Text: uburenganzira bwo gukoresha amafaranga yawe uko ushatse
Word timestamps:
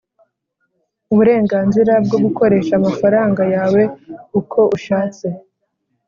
uburenganzira 1.11 1.93
bwo 2.05 2.17
gukoresha 2.25 2.73
amafaranga 2.79 3.41
yawe 3.55 3.81
uko 4.39 4.59
ushatse 4.75 5.27